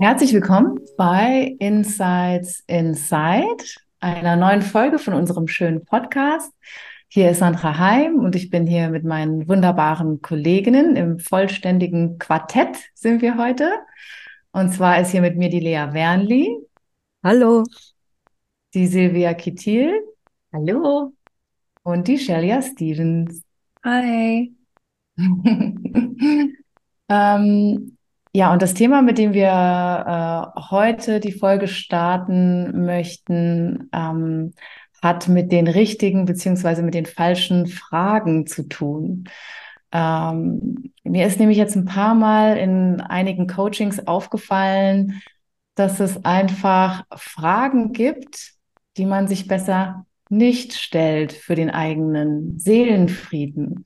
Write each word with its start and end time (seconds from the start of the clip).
Herzlich 0.00 0.32
willkommen 0.32 0.78
bei 0.96 1.56
Insights 1.58 2.62
Inside, 2.68 3.64
einer 3.98 4.36
neuen 4.36 4.62
Folge 4.62 5.00
von 5.00 5.12
unserem 5.12 5.48
schönen 5.48 5.84
Podcast. 5.84 6.52
Hier 7.08 7.32
ist 7.32 7.40
Sandra 7.40 7.78
Heim 7.78 8.20
und 8.20 8.36
ich 8.36 8.48
bin 8.48 8.64
hier 8.64 8.90
mit 8.90 9.02
meinen 9.02 9.48
wunderbaren 9.48 10.22
Kolleginnen 10.22 10.94
im 10.94 11.18
vollständigen 11.18 12.16
Quartett 12.18 12.76
sind 12.94 13.22
wir 13.22 13.38
heute. 13.38 13.72
Und 14.52 14.72
zwar 14.72 15.00
ist 15.00 15.10
hier 15.10 15.20
mit 15.20 15.36
mir 15.36 15.48
die 15.48 15.58
Lea 15.58 15.88
Wernli. 15.90 16.48
Hallo. 17.24 17.64
Die 18.74 18.86
Silvia 18.86 19.34
Kittil. 19.34 20.00
Hallo. 20.52 21.12
Und 21.82 22.06
die 22.06 22.18
Shelia 22.18 22.62
Stevens. 22.62 23.42
Hi. 23.82 24.54
ähm, 27.08 27.97
ja, 28.32 28.52
und 28.52 28.62
das 28.62 28.74
Thema, 28.74 29.02
mit 29.02 29.18
dem 29.18 29.32
wir 29.32 30.52
äh, 30.56 30.60
heute 30.70 31.20
die 31.20 31.32
Folge 31.32 31.68
starten 31.68 32.84
möchten, 32.84 33.88
ähm, 33.92 34.54
hat 35.02 35.28
mit 35.28 35.52
den 35.52 35.68
richtigen 35.68 36.24
beziehungsweise 36.24 36.82
mit 36.82 36.94
den 36.94 37.06
falschen 37.06 37.66
Fragen 37.66 38.46
zu 38.46 38.68
tun. 38.68 39.28
Ähm, 39.92 40.92
mir 41.04 41.26
ist 41.26 41.38
nämlich 41.38 41.56
jetzt 41.58 41.76
ein 41.76 41.84
paar 41.86 42.14
Mal 42.14 42.56
in 42.58 43.00
einigen 43.00 43.46
Coachings 43.46 44.06
aufgefallen, 44.06 45.22
dass 45.74 46.00
es 46.00 46.24
einfach 46.24 47.04
Fragen 47.14 47.92
gibt, 47.92 48.52
die 48.96 49.06
man 49.06 49.28
sich 49.28 49.46
besser 49.46 50.04
nicht 50.28 50.74
stellt 50.74 51.32
für 51.32 51.54
den 51.54 51.70
eigenen 51.70 52.58
Seelenfrieden. 52.58 53.84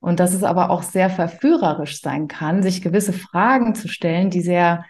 Und 0.00 0.18
dass 0.18 0.34
es 0.34 0.42
aber 0.42 0.70
auch 0.70 0.82
sehr 0.82 1.10
verführerisch 1.10 2.00
sein 2.00 2.26
kann, 2.26 2.62
sich 2.62 2.82
gewisse 2.82 3.12
Fragen 3.12 3.74
zu 3.74 3.86
stellen, 3.86 4.30
die 4.30 4.40
sehr 4.40 4.84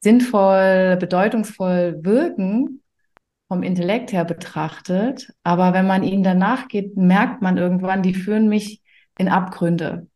sinnvoll, 0.00 0.96
bedeutungsvoll 1.00 1.98
wirken, 2.02 2.82
vom 3.48 3.62
Intellekt 3.62 4.12
her 4.12 4.24
betrachtet. 4.24 5.32
Aber 5.42 5.72
wenn 5.72 5.86
man 5.86 6.02
ihnen 6.02 6.22
danach 6.22 6.68
geht, 6.68 6.96
merkt 6.96 7.40
man 7.42 7.56
irgendwann, 7.56 8.02
die 8.02 8.14
führen 8.14 8.48
mich 8.48 8.82
in 9.16 9.28
Abgründe. 9.28 10.06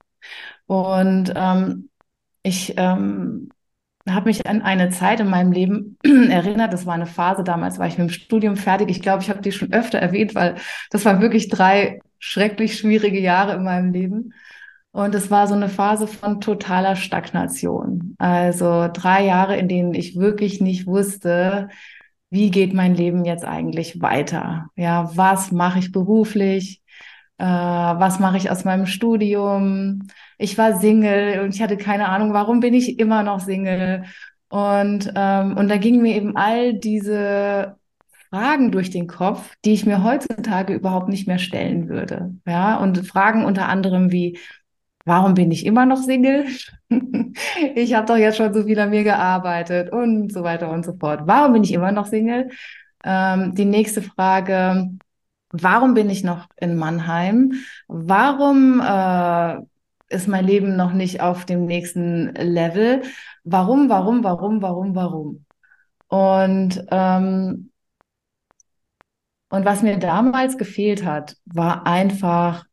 Und 0.66 1.33
ähm, 1.34 1.88
ich 2.42 2.74
ähm, 2.77 3.48
habe 4.08 4.28
mich 4.28 4.46
an 4.46 4.62
eine 4.62 4.90
Zeit 4.90 5.20
in 5.20 5.28
meinem 5.28 5.52
Leben 5.52 5.98
erinnert. 6.02 6.72
Das 6.72 6.86
war 6.86 6.94
eine 6.94 7.06
Phase, 7.06 7.44
damals 7.44 7.78
war 7.78 7.86
ich 7.86 7.98
mit 7.98 8.08
dem 8.08 8.12
Studium 8.12 8.56
fertig. 8.56 8.90
Ich 8.90 9.02
glaube, 9.02 9.22
ich 9.22 9.30
habe 9.30 9.40
die 9.40 9.52
schon 9.52 9.72
öfter 9.72 9.98
erwähnt, 9.98 10.34
weil 10.34 10.56
das 10.90 11.05
waren 11.05 11.20
wirklich 11.20 11.48
drei 11.48 12.00
schrecklich 12.23 12.78
schwierige 12.78 13.19
Jahre 13.20 13.55
in 13.56 13.65
meinem 13.65 13.92
Leben. 13.92 14.33
Und 14.92 15.15
es 15.15 15.31
war 15.31 15.48
so 15.48 15.55
eine 15.55 15.69
Phase 15.69 16.06
von 16.06 16.41
totaler 16.41 16.97
Stagnation. 16.97 18.14
Also 18.19 18.89
drei 18.92 19.25
Jahre, 19.25 19.56
in 19.56 19.69
denen 19.69 19.92
ich 19.92 20.17
wirklich 20.17 20.61
nicht 20.61 20.87
wusste, 20.87 21.69
wie 22.31 22.51
geht 22.51 22.75
mein 22.75 22.95
Leben 22.95 23.24
jetzt 23.24 23.45
eigentlich 23.45 24.01
weiter? 24.01 24.69
Ja, 24.77 25.11
was 25.17 25.51
mache 25.51 25.80
ich 25.80 25.92
beruflich? 25.92 26.80
Äh, 27.39 27.45
was 27.45 28.20
mache 28.20 28.36
ich 28.36 28.51
aus 28.51 28.64
meinem 28.64 28.86
Studium? 28.86 30.07
Ich 30.39 30.57
war 30.58 30.79
Single 30.79 31.41
und 31.41 31.55
ich 31.55 31.63
hatte 31.63 31.77
keine 31.77 32.08
Ahnung, 32.08 32.33
warum 32.35 32.61
bin 32.61 32.73
ich 32.75 32.98
immer 33.01 33.23
noch 33.25 33.41
Single? 33.41 34.05
Und, 34.48 35.13
ähm, 35.17 35.57
und 35.57 35.69
da 35.69 35.77
gingen 35.77 36.02
mir 36.02 36.14
eben 36.14 36.36
all 36.36 36.75
diese 36.75 37.77
Fragen 38.33 38.70
durch 38.73 38.89
den 38.89 39.09
Kopf, 39.09 39.55
die 39.63 39.75
ich 39.75 39.85
mir 39.85 40.03
heutzutage 40.03 40.73
überhaupt 40.73 41.09
nicht 41.11 41.29
mehr 41.29 41.39
stellen 41.39 41.91
würde. 41.91 42.35
Ja, 42.47 42.79
und 42.79 43.07
Fragen 43.07 43.45
unter 43.45 43.69
anderem 43.69 44.11
wie, 44.11 44.39
warum 45.05 45.35
bin 45.35 45.51
ich 45.51 45.67
immer 45.67 45.85
noch 45.85 45.98
Single? 45.98 46.47
ich 47.75 47.93
habe 47.93 48.07
doch 48.07 48.17
jetzt 48.17 48.39
schon 48.39 48.55
so 48.55 48.65
viel 48.65 48.79
an 48.79 48.89
mir 48.89 49.05
gearbeitet 49.05 49.93
und 49.93 50.33
so 50.33 50.43
weiter 50.45 50.70
und 50.70 50.83
so 50.83 50.95
fort. 50.95 51.23
Warum 51.27 51.53
bin 51.53 51.63
ich 51.63 51.75
immer 51.75 51.93
noch 51.93 52.07
Single? 52.07 52.48
Ähm, 53.05 53.55
die 53.55 53.67
nächste 53.67 54.01
Frage, 54.01 54.89
warum 55.51 55.93
bin 55.93 56.09
ich 56.09 56.25
noch 56.25 56.49
in 56.57 56.77
Mannheim? 56.77 57.53
Warum 57.87 58.81
äh, 58.81 59.59
ist 60.09 60.27
mein 60.27 60.47
Leben 60.47 60.77
noch 60.77 60.95
nicht 60.95 61.20
auf 61.20 61.45
dem 61.45 61.67
nächsten 61.67 62.33
Level? 62.35 63.03
Warum, 63.45 63.91
warum, 63.91 64.25
warum, 64.25 64.63
warum, 64.63 64.95
warum? 64.95 65.45
Und 66.09 66.83
ähm, 66.91 67.71
und 69.52 69.67
was 69.67 69.83
mir 69.83 69.98
damals 69.98 70.57
gefehlt 70.57 71.05
hat, 71.05 71.36
war 71.45 71.86
einfach 71.86 72.64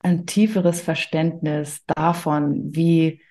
ein 0.00 0.26
tieferes 0.26 0.80
Verständnis 0.80 1.84
davon, 1.86 2.74
wie 2.74 3.22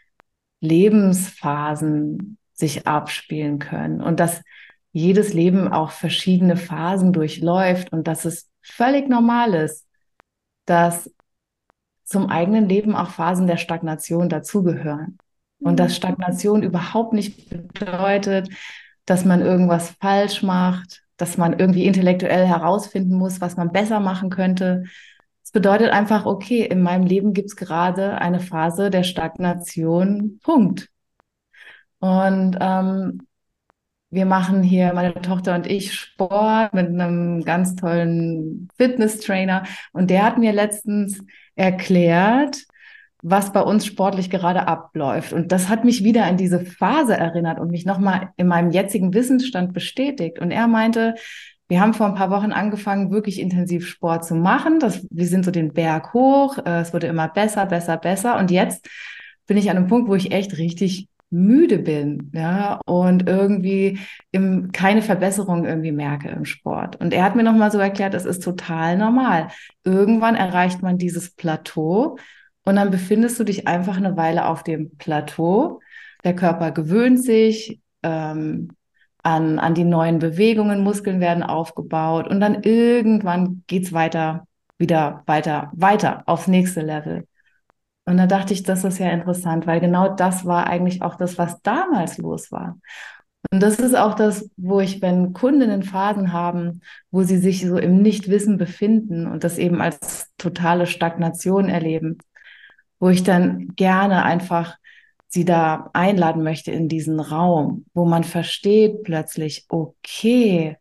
Lebensphasen 0.61 2.37
sich 2.53 2.87
abspielen 2.87 3.59
können 3.59 3.99
und 3.99 4.21
dass 4.21 4.41
jedes 4.93 5.33
Leben 5.33 5.67
auch 5.67 5.91
verschiedene 5.91 6.55
Phasen 6.55 7.11
durchläuft 7.11 7.91
und 7.91 8.07
dass 8.07 8.23
es 8.23 8.49
völlig 8.61 9.09
normal 9.09 9.53
ist, 9.53 9.85
dass 10.65 11.11
zum 12.05 12.29
eigenen 12.29 12.69
Leben 12.69 12.95
auch 12.95 13.09
Phasen 13.09 13.47
der 13.47 13.57
Stagnation 13.57 14.29
dazugehören. 14.29 15.17
Und 15.59 15.77
dass 15.77 15.91
mhm. 15.91 15.95
Stagnation 15.95 16.63
überhaupt 16.63 17.11
nicht 17.11 17.49
bedeutet, 17.49 18.47
dass 19.05 19.25
man 19.25 19.41
irgendwas 19.41 19.89
falsch 19.99 20.41
macht, 20.41 21.03
dass 21.21 21.37
man 21.37 21.59
irgendwie 21.59 21.85
intellektuell 21.85 22.47
herausfinden 22.47 23.13
muss, 23.15 23.41
was 23.41 23.55
man 23.55 23.71
besser 23.71 23.99
machen 23.99 24.31
könnte. 24.31 24.85
Es 25.43 25.51
bedeutet 25.51 25.91
einfach, 25.91 26.25
okay, 26.25 26.65
in 26.65 26.81
meinem 26.81 27.05
Leben 27.05 27.33
gibt 27.33 27.49
es 27.49 27.55
gerade 27.55 28.17
eine 28.17 28.39
Phase 28.39 28.89
der 28.89 29.03
Stagnation, 29.03 30.39
Punkt. 30.43 30.89
Und 31.99 32.57
ähm, 32.59 33.27
wir 34.09 34.25
machen 34.25 34.63
hier, 34.63 34.93
meine 34.93 35.13
Tochter 35.13 35.53
und 35.53 35.67
ich, 35.67 35.93
Sport 35.93 36.73
mit 36.73 36.87
einem 36.87 37.43
ganz 37.43 37.75
tollen 37.75 38.67
Fitness-Trainer. 38.77 39.63
Und 39.93 40.09
der 40.09 40.23
hat 40.23 40.39
mir 40.39 40.53
letztens 40.53 41.23
erklärt, 41.55 42.63
was 43.21 43.53
bei 43.53 43.61
uns 43.61 43.85
sportlich 43.85 44.29
gerade 44.29 44.67
abläuft. 44.67 45.33
Und 45.33 45.51
das 45.51 45.69
hat 45.69 45.85
mich 45.85 46.03
wieder 46.03 46.25
an 46.25 46.37
diese 46.37 46.59
Phase 46.59 47.15
erinnert 47.15 47.59
und 47.59 47.71
mich 47.71 47.85
nochmal 47.85 48.29
in 48.37 48.47
meinem 48.47 48.71
jetzigen 48.71 49.13
Wissensstand 49.13 49.73
bestätigt. 49.73 50.39
Und 50.39 50.51
er 50.51 50.67
meinte, 50.67 51.15
wir 51.67 51.79
haben 51.79 51.93
vor 51.93 52.07
ein 52.07 52.15
paar 52.15 52.31
Wochen 52.31 52.51
angefangen, 52.51 53.11
wirklich 53.11 53.39
intensiv 53.39 53.87
Sport 53.87 54.25
zu 54.25 54.35
machen. 54.35 54.79
Das, 54.79 55.07
wir 55.09 55.27
sind 55.27 55.45
so 55.45 55.51
den 55.51 55.73
Berg 55.73 56.13
hoch. 56.13 56.57
Äh, 56.65 56.81
es 56.81 56.93
wurde 56.93 57.07
immer 57.07 57.27
besser, 57.27 57.65
besser, 57.65 57.97
besser. 57.97 58.37
Und 58.37 58.51
jetzt 58.51 58.87
bin 59.47 59.57
ich 59.57 59.69
an 59.69 59.77
einem 59.77 59.87
Punkt, 59.87 60.09
wo 60.09 60.15
ich 60.15 60.31
echt 60.31 60.57
richtig 60.57 61.07
müde 61.31 61.79
bin, 61.79 62.29
ja, 62.33 62.81
und 62.85 63.27
irgendwie 63.27 63.99
im, 64.31 64.73
keine 64.73 65.01
Verbesserung 65.01 65.65
irgendwie 65.65 65.93
merke 65.93 66.27
im 66.27 66.43
Sport. 66.43 66.97
Und 66.97 67.13
er 67.13 67.23
hat 67.23 67.37
mir 67.37 67.43
nochmal 67.43 67.71
so 67.71 67.79
erklärt, 67.79 68.13
das 68.13 68.25
ist 68.25 68.43
total 68.43 68.97
normal. 68.97 69.47
Irgendwann 69.85 70.35
erreicht 70.35 70.81
man 70.81 70.97
dieses 70.97 71.31
Plateau 71.31 72.17
und 72.63 72.75
dann 72.75 72.91
befindest 72.91 73.39
du 73.39 73.43
dich 73.43 73.67
einfach 73.67 73.97
eine 73.97 74.17
Weile 74.17 74.47
auf 74.47 74.63
dem 74.63 74.95
Plateau. 74.97 75.79
Der 76.23 76.35
Körper 76.35 76.71
gewöhnt 76.71 77.23
sich 77.23 77.81
ähm, 78.03 78.69
an, 79.23 79.59
an 79.59 79.73
die 79.73 79.83
neuen 79.83 80.19
Bewegungen, 80.19 80.83
Muskeln 80.83 81.19
werden 81.19 81.43
aufgebaut 81.43 82.27
und 82.27 82.39
dann 82.39 82.63
irgendwann 82.63 83.63
geht's 83.67 83.93
weiter, 83.93 84.47
wieder 84.77 85.23
weiter, 85.25 85.71
weiter 85.73 86.23
aufs 86.25 86.47
nächste 86.47 86.81
Level. 86.81 87.27
Und 88.05 88.17
da 88.17 88.27
dachte 88.27 88.53
ich, 88.53 88.63
das 88.63 88.83
ist 88.83 88.97
ja 88.97 89.09
interessant, 89.11 89.67
weil 89.67 89.79
genau 89.79 90.15
das 90.15 90.45
war 90.45 90.67
eigentlich 90.67 91.01
auch 91.01 91.15
das, 91.15 91.37
was 91.37 91.61
damals 91.61 92.17
los 92.17 92.51
war. 92.51 92.77
Und 93.51 93.61
das 93.61 93.79
ist 93.79 93.95
auch 93.95 94.15
das, 94.15 94.49
wo 94.57 94.79
ich, 94.79 95.01
wenn 95.01 95.33
Kundinnen 95.33 95.83
Phasen 95.83 96.31
haben, 96.31 96.81
wo 97.09 97.23
sie 97.23 97.37
sich 97.37 97.65
so 97.67 97.77
im 97.77 98.01
Nichtwissen 98.01 98.57
befinden 98.57 99.27
und 99.27 99.43
das 99.43 99.57
eben 99.57 99.81
als 99.81 100.31
totale 100.37 100.85
Stagnation 100.85 101.69
erleben, 101.69 102.17
wo 103.01 103.09
ich 103.09 103.23
dann 103.23 103.75
gerne 103.75 104.23
einfach 104.23 104.77
sie 105.27 105.43
da 105.43 105.89
einladen 105.93 106.43
möchte 106.43 106.71
in 106.71 106.87
diesen 106.87 107.19
Raum, 107.19 107.85
wo 107.93 108.05
man 108.05 108.23
versteht 108.23 109.03
plötzlich, 109.03 109.65
okay, 109.69 110.77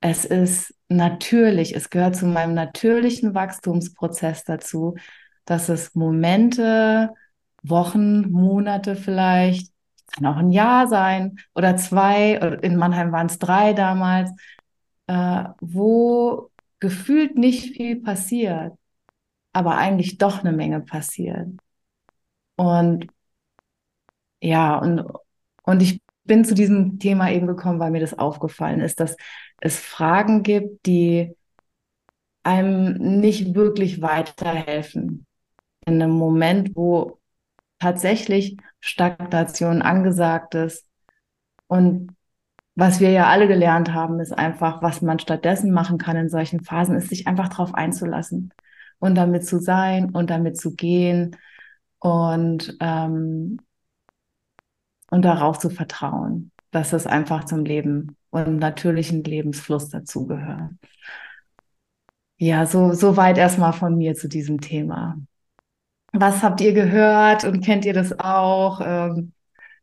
es 0.00 0.24
ist 0.24 0.74
natürlich, 0.88 1.74
es 1.74 1.88
gehört 1.88 2.16
zu 2.16 2.26
meinem 2.26 2.52
natürlichen 2.54 3.34
Wachstumsprozess 3.34 4.44
dazu, 4.44 4.96
dass 5.46 5.68
es 5.68 5.94
Momente, 5.94 7.10
Wochen, 7.62 8.30
Monate 8.30 8.94
vielleicht, 8.94 9.72
kann 10.12 10.26
auch 10.26 10.36
ein 10.36 10.52
Jahr 10.52 10.88
sein 10.88 11.36
oder 11.54 11.76
zwei, 11.76 12.34
in 12.62 12.76
Mannheim 12.76 13.12
waren 13.12 13.28
es 13.28 13.38
drei 13.38 13.72
damals, 13.72 14.30
äh, 15.06 15.44
wo 15.60 16.50
gefühlt 16.80 17.38
nicht 17.38 17.76
viel 17.76 18.02
passiert, 18.02 18.74
aber 19.52 19.76
eigentlich 19.76 20.18
doch 20.18 20.40
eine 20.40 20.52
Menge 20.52 20.80
passiert. 20.80 21.48
Und 22.56 23.06
ja, 24.42 24.78
und, 24.78 25.04
und 25.64 25.82
ich 25.82 26.02
bin 26.24 26.44
zu 26.44 26.54
diesem 26.54 26.98
Thema 26.98 27.30
eben 27.30 27.46
gekommen, 27.46 27.80
weil 27.80 27.90
mir 27.90 28.00
das 28.00 28.18
aufgefallen 28.18 28.80
ist, 28.80 29.00
dass 29.00 29.16
es 29.60 29.78
Fragen 29.78 30.42
gibt, 30.42 30.86
die 30.86 31.34
einem 32.42 33.20
nicht 33.20 33.54
wirklich 33.54 34.02
weiterhelfen. 34.02 35.26
In 35.86 36.02
einem 36.02 36.12
Moment, 36.12 36.76
wo 36.76 37.18
tatsächlich 37.78 38.56
Stagnation 38.80 39.82
angesagt 39.82 40.54
ist. 40.54 40.86
Und 41.66 42.14
was 42.74 43.00
wir 43.00 43.10
ja 43.10 43.26
alle 43.26 43.48
gelernt 43.48 43.92
haben, 43.92 44.20
ist 44.20 44.32
einfach, 44.32 44.82
was 44.82 45.02
man 45.02 45.18
stattdessen 45.18 45.72
machen 45.72 45.98
kann 45.98 46.16
in 46.16 46.28
solchen 46.28 46.62
Phasen, 46.62 46.96
ist 46.96 47.08
sich 47.08 47.26
einfach 47.26 47.48
darauf 47.48 47.74
einzulassen 47.74 48.52
und 49.00 49.16
damit 49.16 49.44
zu 49.46 49.58
sein 49.58 50.10
und 50.10 50.30
damit 50.30 50.56
zu 50.58 50.74
gehen 50.76 51.36
und, 51.98 52.76
ähm, 52.80 53.58
und 55.10 55.22
darauf 55.22 55.58
zu 55.58 55.70
vertrauen, 55.70 56.52
dass 56.70 56.92
es 56.92 57.06
einfach 57.06 57.44
zum 57.44 57.64
Leben 57.64 58.16
und 58.30 58.58
natürlichen 58.58 59.24
Lebensfluss 59.24 59.88
dazugehört. 59.88 60.72
Ja, 62.38 62.64
so, 62.64 62.92
so 62.92 63.16
weit 63.16 63.36
erstmal 63.36 63.72
von 63.72 63.96
mir 63.96 64.14
zu 64.14 64.28
diesem 64.28 64.60
Thema. 64.60 65.16
Was 66.12 66.42
habt 66.42 66.60
ihr 66.60 66.72
gehört 66.72 67.44
und 67.44 67.60
kennt 67.62 67.84
ihr 67.84 67.92
das 67.92 68.18
auch? 68.18 68.80
Ähm, 68.82 69.32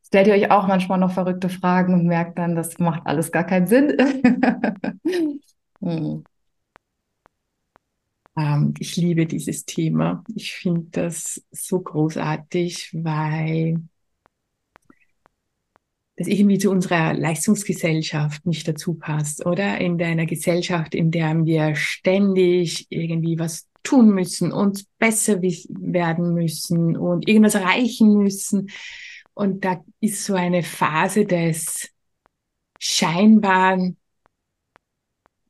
stellt 0.06 0.28
ihr 0.28 0.34
euch 0.34 0.52
auch 0.52 0.68
manchmal 0.68 0.98
noch 0.98 1.12
verrückte 1.12 1.50
Fragen 1.50 1.94
und 1.94 2.06
merkt 2.06 2.38
dann, 2.38 2.56
das 2.56 2.80
macht 2.80 3.02
alles 3.06 3.32
gar 3.32 3.46
keinen 3.46 3.68
Sinn? 3.68 3.96
hm. 5.82 6.24
Ähm, 8.38 8.74
ich 8.80 8.96
liebe 8.96 9.26
dieses 9.26 9.66
Thema. 9.66 10.24
Ich 10.36 10.54
finde 10.54 10.88
das 10.92 11.44
so 11.52 11.80
großartig, 11.80 12.92
weil 12.94 13.82
das 16.18 16.28
irgendwie 16.28 16.58
zu 16.58 16.72
unserer 16.72 17.14
Leistungsgesellschaft 17.14 18.46
nicht 18.46 18.68
dazu 18.68 18.96
passt, 18.96 19.46
oder? 19.46 19.80
In 19.80 20.02
einer 20.02 20.26
Gesellschaft, 20.26 20.96
in 20.96 21.12
der 21.12 21.46
wir 21.46 21.76
ständig 21.76 22.88
irgendwie 22.90 23.38
was 23.38 23.68
tun 23.84 24.10
müssen, 24.10 24.52
uns 24.52 24.86
besser 24.98 25.42
werden 25.42 26.34
müssen 26.34 26.98
und 26.98 27.28
irgendwas 27.28 27.56
erreichen 27.56 28.18
müssen. 28.18 28.70
Und 29.34 29.64
da 29.64 29.84
ist 30.00 30.26
so 30.26 30.34
eine 30.34 30.64
Phase 30.64 31.26
des 31.26 31.90
scheinbar 32.80 33.78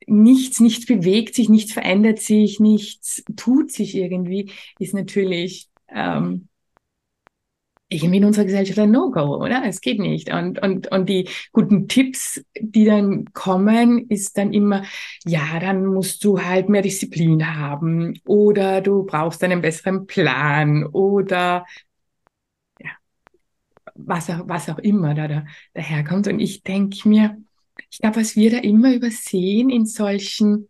nichts, 0.08 0.60
nichts 0.60 0.86
bewegt 0.86 1.34
sich, 1.34 1.48
nichts 1.48 1.72
verändert 1.72 2.20
sich, 2.20 2.60
nichts 2.60 3.22
tut 3.36 3.72
sich 3.72 3.94
irgendwie, 3.94 4.52
ist 4.78 4.94
natürlich 4.94 5.68
ähm, 5.88 6.48
irgendwie 7.90 8.18
in 8.18 8.24
unserer 8.26 8.44
Gesellschaft 8.44 8.78
ein 8.78 8.90
No-Go, 8.90 9.36
oder? 9.42 9.62
Es 9.64 9.80
geht 9.80 9.98
nicht. 9.98 10.30
Und, 10.32 10.60
und, 10.62 10.88
und 10.92 11.08
die 11.08 11.28
guten 11.52 11.88
Tipps, 11.88 12.42
die 12.60 12.84
dann 12.84 13.24
kommen, 13.32 14.06
ist 14.10 14.36
dann 14.36 14.52
immer, 14.52 14.82
ja, 15.24 15.58
dann 15.58 15.86
musst 15.86 16.22
du 16.24 16.42
halt 16.42 16.68
mehr 16.68 16.82
Disziplin 16.82 17.56
haben 17.58 18.20
oder 18.26 18.82
du 18.82 19.04
brauchst 19.04 19.42
einen 19.42 19.62
besseren 19.62 20.06
Plan 20.06 20.84
oder 20.84 21.64
ja, 22.80 22.90
was 23.94 24.30
auch, 24.30 24.48
was 24.48 24.68
auch 24.68 24.78
immer 24.78 25.14
da, 25.14 25.28
da 25.28 25.46
daherkommt. 25.74 26.28
Und 26.28 26.40
ich 26.40 26.62
denke 26.62 27.08
mir, 27.08 27.36
ich 27.90 27.98
glaube, 27.98 28.16
was 28.16 28.36
wir 28.36 28.50
da 28.50 28.58
immer 28.58 28.94
übersehen 28.94 29.70
in 29.70 29.86
solchen, 29.86 30.68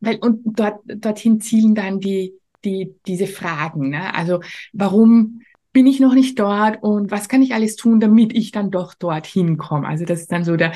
weil, 0.00 0.16
und 0.16 0.40
dort, 0.44 0.80
dorthin 0.86 1.40
zielen 1.40 1.74
dann 1.74 2.00
die, 2.00 2.34
die, 2.64 2.94
diese 3.06 3.26
Fragen, 3.26 3.90
ne? 3.90 4.14
Also, 4.14 4.40
warum, 4.72 5.40
bin 5.76 5.86
ich 5.86 6.00
noch 6.00 6.14
nicht 6.14 6.38
dort 6.38 6.82
und 6.82 7.10
was 7.10 7.28
kann 7.28 7.42
ich 7.42 7.52
alles 7.52 7.76
tun, 7.76 8.00
damit 8.00 8.32
ich 8.34 8.50
dann 8.50 8.70
doch 8.70 8.94
dorthin 8.94 9.58
komme? 9.58 9.86
Also 9.86 10.06
das 10.06 10.22
ist 10.22 10.32
dann 10.32 10.42
so 10.42 10.56
der, 10.56 10.72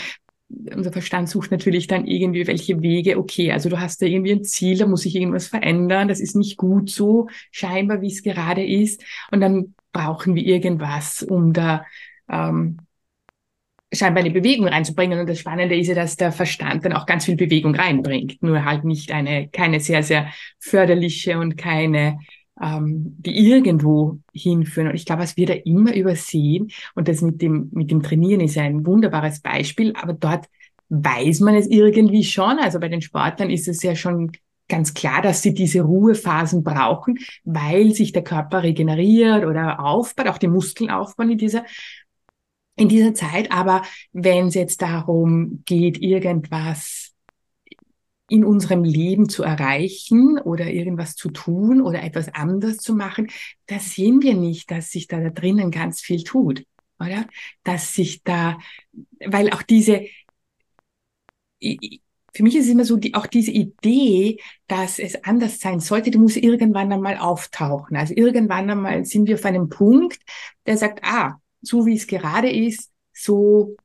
unser 0.50 0.93
Verstand 0.93 1.27
sucht 1.27 1.50
natürlich 1.50 1.87
dann 1.87 2.06
irgendwie 2.06 2.47
welche 2.47 2.82
Wege, 2.82 3.17
okay, 3.17 3.50
also 3.50 3.71
du 3.71 3.81
hast 3.81 4.03
da 4.03 4.06
irgendwie 4.06 4.32
ein 4.32 4.44
Ziel, 4.44 4.77
da 4.77 4.87
muss 4.87 5.00
sich 5.00 5.17
irgendwas 5.17 5.47
verändern, 5.47 6.09
das 6.09 6.21
ist 6.21 6.37
nicht 6.37 6.59
gut 6.59 6.91
so, 6.91 7.29
scheinbar, 7.50 8.03
wie 8.03 8.12
es 8.12 8.23
gerade 8.23 8.62
ist. 8.62 9.03
Und 9.31 9.41
dann 9.41 9.75
brauchen 9.93 10.35
wir 10.35 10.44
irgendwas, 10.44 11.23
um 11.23 11.55
da 11.55 11.87
ähm, 12.29 12.77
scheinbar 13.93 14.23
eine 14.23 14.33
Bewegung 14.33 14.67
reinzubringen. 14.67 15.19
Und 15.19 15.29
das 15.29 15.39
Spannende 15.39 15.77
ist 15.77 15.89
ja, 15.89 15.95
dass 15.95 16.17
der 16.17 16.33
Verstand 16.33 16.85
dann 16.85 16.93
auch 16.93 17.07
ganz 17.07 17.25
viel 17.25 17.37
Bewegung 17.37 17.75
reinbringt, 17.75 18.43
nur 18.43 18.65
halt 18.65 18.85
nicht 18.85 19.13
eine, 19.13 19.49
keine 19.49 19.81
sehr, 19.81 20.03
sehr 20.03 20.31
förderliche 20.59 21.39
und 21.39 21.57
keine 21.57 22.19
ähm, 22.61 23.17
die 23.19 23.49
irgendwo 23.51 24.19
hinführen. 24.33 24.89
Und 24.89 24.95
ich 24.95 25.07
glaube, 25.07 25.23
was 25.23 25.37
wir 25.37 25.47
da 25.47 25.55
immer 25.55 25.95
übersehen, 25.95 26.71
und 26.95 27.09
das 27.09 27.23
mit 27.23 27.41
dem, 27.41 27.71
mit 27.73 27.91
dem 27.91 28.03
Trainieren 28.03 28.41
ist 28.41 28.59
ein 28.59 28.87
wunderbares 28.87 29.41
Beispiel, 29.41 29.95
aber 30.01 30.13
dort 30.13 30.47
weiß 30.91 31.41
man 31.41 31.55
es 31.55 31.67
irgendwie 31.67 32.25
schon. 32.25 32.59
Also 32.59 32.79
bei 32.81 32.89
den 32.89 33.01
Sportlern 33.01 33.51
ist 33.51 33.69
es 33.69 33.83
ja 33.83 33.97
schon 33.97 34.33
ganz 34.69 34.95
klar, 34.95 35.23
dass 35.23 35.43
sie 35.43 35.55
diese 35.55 35.83
Ruhephasen 35.83 36.63
brauchen, 36.63 37.19
weil 37.45 37.93
sich 37.93 38.13
der 38.13 38.23
Körper 38.23 38.63
regeneriert 38.63 39.45
oder 39.45 39.81
aufbaut, 39.81 40.29
auch 40.29 40.39
die 40.39 40.49
Muskeln 40.49 40.91
aufbauen 40.91 41.31
in 41.31 41.39
dieser 41.39 41.65
in 42.81 42.88
dieser 42.88 43.15
Zeit. 43.15 43.53
Aber 43.53 43.82
wenn 44.12 44.47
es 44.47 44.55
jetzt 44.55 44.82
darum 44.82 45.62
geht, 45.67 46.00
irgendwas 46.00 47.12
in 48.29 48.44
unserem 48.44 48.85
Leben 48.85 49.29
zu 49.29 49.43
erreichen 49.43 50.38
oder 50.38 50.71
irgendwas 50.71 51.17
zu 51.17 51.31
tun 51.31 51.82
oder 51.82 52.03
etwas 52.03 52.32
anders 52.32 52.79
zu 52.79 52.94
machen, 52.94 53.29
da 53.67 53.79
sehen 53.79 54.23
wir 54.23 54.35
nicht, 54.35 54.71
dass 54.71 54.91
sich 54.91 55.09
da, 55.09 55.21
da 55.21 55.31
drinnen 55.31 55.71
ganz 55.71 56.00
viel 56.00 56.23
tut, 56.23 56.65
oder? 56.99 57.27
Dass 57.65 57.93
sich 57.93 58.23
da, 58.23 58.59
weil 59.27 59.50
auch 59.50 59.62
diese, 59.62 60.06
für 61.61 62.43
mich 62.44 62.56
ist 62.56 62.67
es 62.67 62.71
immer 62.71 62.85
so, 62.85 62.97
die, 62.97 63.15
auch 63.15 63.27
diese 63.27 63.50
Idee, 63.50 64.38
dass 64.69 65.00
es 65.00 65.25
anders 65.25 65.59
sein 65.59 65.81
sollte, 65.81 66.12
die 66.12 66.19
muss 66.19 66.37
irgendwann 66.37 66.93
einmal 66.93 67.19
auftauchen. 67.19 67.97
Also 67.97 68.15
irgendwann 68.17 68.71
einmal 68.71 69.05
sind 69.05 69.27
wir 69.27 69.35
auf 69.35 69.44
einem 69.44 69.69
Punkt, 69.69 70.21
der 70.67 70.77
sagt, 70.77 71.00
ah, 71.03 71.41
so 71.62 71.86
wie 71.86 71.96
es 71.96 72.06
gerade 72.06 72.50
ist, 72.50 72.90
so 73.12 73.76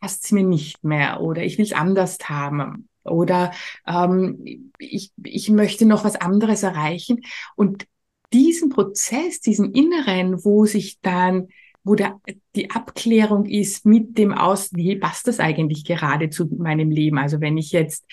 passt 0.00 0.26
es 0.26 0.32
mir 0.32 0.44
nicht 0.44 0.84
mehr 0.84 1.20
oder 1.20 1.42
ich 1.42 1.58
will 1.58 1.64
es 1.64 1.72
anders 1.72 2.18
haben 2.28 2.88
oder 3.04 3.52
ähm, 3.86 4.72
ich, 4.78 5.12
ich 5.22 5.48
möchte 5.50 5.86
noch 5.86 6.04
was 6.04 6.16
anderes 6.16 6.62
erreichen. 6.62 7.22
Und 7.54 7.86
diesen 8.32 8.68
Prozess, 8.70 9.40
diesen 9.40 9.72
inneren, 9.72 10.44
wo 10.44 10.66
sich 10.66 10.98
dann, 11.00 11.48
wo 11.84 11.94
der, 11.94 12.20
die 12.54 12.70
Abklärung 12.70 13.46
ist 13.46 13.86
mit 13.86 14.18
dem 14.18 14.32
Aus, 14.32 14.74
wie 14.74 14.96
passt 14.96 15.28
das 15.28 15.38
eigentlich 15.38 15.84
gerade 15.84 16.30
zu 16.30 16.46
meinem 16.46 16.90
Leben? 16.90 17.18
Also 17.18 17.40
wenn 17.40 17.56
ich 17.56 17.70
jetzt, 17.72 18.04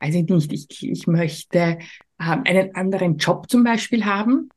weiß 0.00 0.14
ich 0.14 0.24
nicht, 0.24 0.52
ich, 0.52 0.82
ich 0.82 1.06
möchte 1.06 1.58
äh, 1.58 1.78
einen 2.18 2.74
anderen 2.74 3.18
Job 3.18 3.50
zum 3.50 3.64
Beispiel 3.64 4.04
haben 4.06 4.48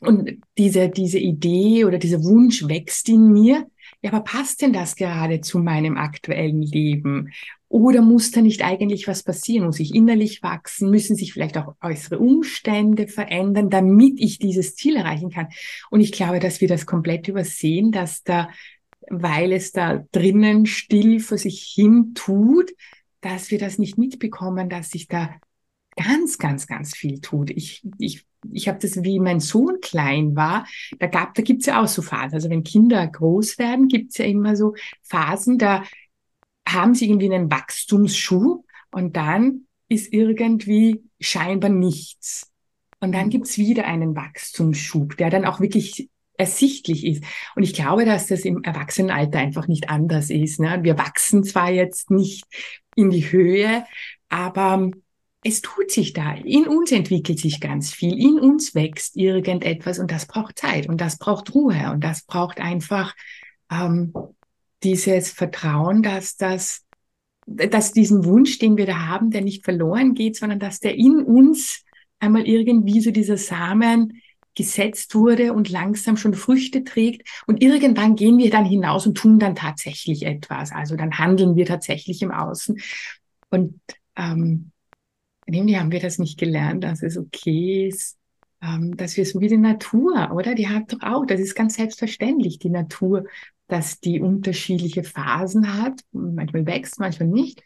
und 0.00 0.30
diese, 0.58 0.88
diese 0.88 1.18
Idee 1.18 1.84
oder 1.84 1.98
dieser 1.98 2.22
Wunsch 2.24 2.66
wächst 2.66 3.08
in 3.08 3.32
mir, 3.32 3.66
ja, 4.02 4.12
aber 4.12 4.22
passt 4.22 4.60
denn 4.60 4.72
das 4.72 4.96
gerade 4.96 5.40
zu 5.40 5.58
meinem 5.58 5.96
aktuellen 5.96 6.60
Leben? 6.60 7.32
Oder 7.68 8.02
muss 8.02 8.30
da 8.30 8.42
nicht 8.42 8.62
eigentlich 8.62 9.08
was 9.08 9.22
passieren? 9.22 9.64
Muss 9.64 9.80
ich 9.80 9.94
innerlich 9.94 10.42
wachsen? 10.42 10.90
Müssen 10.90 11.16
sich 11.16 11.32
vielleicht 11.32 11.56
auch 11.56 11.74
äußere 11.82 12.18
Umstände 12.18 13.08
verändern, 13.08 13.70
damit 13.70 14.20
ich 14.20 14.38
dieses 14.38 14.76
Ziel 14.76 14.96
erreichen 14.96 15.30
kann? 15.30 15.48
Und 15.90 16.00
ich 16.00 16.12
glaube, 16.12 16.38
dass 16.38 16.60
wir 16.60 16.68
das 16.68 16.86
komplett 16.86 17.28
übersehen, 17.28 17.92
dass 17.92 18.22
da, 18.22 18.50
weil 19.08 19.52
es 19.52 19.72
da 19.72 20.04
drinnen 20.12 20.66
still 20.66 21.18
vor 21.18 21.38
sich 21.38 21.72
hin 21.74 22.12
tut, 22.14 22.72
dass 23.22 23.50
wir 23.50 23.58
das 23.58 23.78
nicht 23.78 23.96
mitbekommen, 23.96 24.68
dass 24.68 24.90
sich 24.90 25.08
da 25.08 25.34
ganz, 25.96 26.38
ganz, 26.38 26.66
ganz 26.66 26.96
viel 26.96 27.20
tut. 27.20 27.50
Ich, 27.50 27.86
ich, 27.98 28.24
ich 28.52 28.68
habe 28.68 28.78
das, 28.80 29.02
wie 29.02 29.20
mein 29.20 29.40
Sohn 29.40 29.80
klein 29.80 30.36
war, 30.36 30.66
da 30.98 31.06
gab, 31.06 31.34
da 31.34 31.42
gibt's 31.42 31.66
ja 31.66 31.82
auch 31.82 31.88
so 31.88 32.02
Phasen. 32.02 32.34
Also 32.34 32.50
wenn 32.50 32.64
Kinder 32.64 33.06
groß 33.06 33.58
werden, 33.58 33.88
gibt's 33.88 34.18
ja 34.18 34.24
immer 34.24 34.56
so 34.56 34.74
Phasen, 35.02 35.58
da 35.58 35.84
haben 36.68 36.94
sie 36.94 37.08
irgendwie 37.08 37.32
einen 37.32 37.50
Wachstumsschub 37.50 38.64
und 38.90 39.16
dann 39.16 39.66
ist 39.88 40.12
irgendwie 40.12 41.02
scheinbar 41.20 41.70
nichts. 41.70 42.50
Und 43.00 43.12
dann 43.12 43.28
gibt's 43.28 43.58
wieder 43.58 43.84
einen 43.84 44.16
Wachstumsschub, 44.16 45.16
der 45.16 45.30
dann 45.30 45.44
auch 45.44 45.60
wirklich 45.60 46.08
ersichtlich 46.36 47.06
ist. 47.06 47.24
Und 47.54 47.62
ich 47.62 47.74
glaube, 47.74 48.04
dass 48.04 48.26
das 48.26 48.40
im 48.40 48.62
Erwachsenenalter 48.62 49.38
einfach 49.38 49.68
nicht 49.68 49.88
anders 49.88 50.30
ist. 50.30 50.58
Ne? 50.58 50.80
Wir 50.82 50.98
wachsen 50.98 51.44
zwar 51.44 51.70
jetzt 51.70 52.10
nicht 52.10 52.44
in 52.96 53.10
die 53.10 53.30
Höhe, 53.30 53.84
aber 54.28 54.90
es 55.44 55.60
tut 55.60 55.90
sich 55.90 56.14
da. 56.14 56.32
In 56.32 56.66
uns 56.66 56.90
entwickelt 56.90 57.38
sich 57.38 57.60
ganz 57.60 57.92
viel. 57.92 58.18
In 58.18 58.40
uns 58.40 58.74
wächst 58.74 59.14
irgendetwas 59.14 59.98
und 59.98 60.10
das 60.10 60.26
braucht 60.26 60.58
Zeit 60.58 60.88
und 60.88 61.00
das 61.00 61.18
braucht 61.18 61.54
Ruhe 61.54 61.90
und 61.92 62.02
das 62.02 62.22
braucht 62.22 62.60
einfach 62.60 63.14
ähm, 63.70 64.14
dieses 64.82 65.30
Vertrauen, 65.30 66.02
dass 66.02 66.36
das, 66.36 66.82
dass 67.46 67.92
diesen 67.92 68.24
Wunsch, 68.24 68.58
den 68.58 68.78
wir 68.78 68.86
da 68.86 69.06
haben, 69.06 69.30
der 69.30 69.42
nicht 69.42 69.64
verloren 69.64 70.14
geht, 70.14 70.36
sondern 70.36 70.58
dass 70.58 70.80
der 70.80 70.94
in 70.94 71.22
uns 71.22 71.84
einmal 72.20 72.48
irgendwie 72.48 73.02
so 73.02 73.10
dieser 73.10 73.36
Samen 73.36 74.22
gesetzt 74.54 75.14
wurde 75.14 75.52
und 75.52 75.68
langsam 75.68 76.16
schon 76.16 76.32
Früchte 76.32 76.84
trägt. 76.84 77.28
Und 77.46 77.62
irgendwann 77.62 78.16
gehen 78.16 78.38
wir 78.38 78.50
dann 78.50 78.64
hinaus 78.64 79.06
und 79.06 79.18
tun 79.18 79.38
dann 79.38 79.56
tatsächlich 79.56 80.24
etwas. 80.24 80.72
Also 80.72 80.96
dann 80.96 81.18
handeln 81.18 81.54
wir 81.54 81.66
tatsächlich 81.66 82.22
im 82.22 82.30
Außen. 82.30 82.80
Und 83.50 83.80
ähm, 84.16 84.70
irgendwie 85.46 85.78
haben 85.78 85.92
wir 85.92 86.00
das 86.00 86.18
nicht 86.18 86.38
gelernt, 86.38 86.84
dass 86.84 87.02
es 87.02 87.18
okay 87.18 87.88
ist, 87.88 88.18
ähm, 88.62 88.96
dass 88.96 89.16
wir 89.16 89.26
so 89.26 89.40
wie 89.40 89.48
die 89.48 89.56
Natur, 89.56 90.30
oder? 90.32 90.54
Die 90.54 90.68
hat 90.68 90.92
doch 90.92 91.02
auch, 91.02 91.26
das 91.26 91.40
ist 91.40 91.54
ganz 91.54 91.74
selbstverständlich, 91.74 92.58
die 92.58 92.70
Natur, 92.70 93.24
dass 93.66 94.00
die 94.00 94.20
unterschiedliche 94.20 95.04
Phasen 95.04 95.82
hat. 95.82 96.00
Manchmal 96.12 96.66
wächst, 96.66 96.98
manchmal 96.98 97.28
nicht. 97.28 97.62